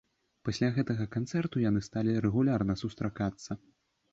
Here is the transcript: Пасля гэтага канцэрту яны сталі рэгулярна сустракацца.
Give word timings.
Пасля 0.47 0.69
гэтага 0.77 1.05
канцэрту 1.15 1.61
яны 1.65 1.83
сталі 1.89 2.17
рэгулярна 2.25 2.77
сустракацца. 2.85 3.61